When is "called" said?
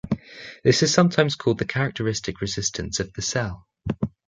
1.35-1.59